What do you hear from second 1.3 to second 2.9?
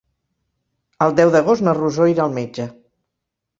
d'agost na Rosó irà al metge.